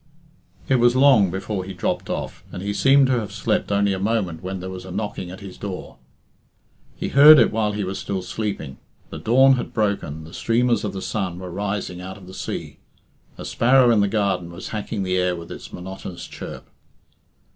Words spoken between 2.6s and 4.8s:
he seemed to have slept only a moment when there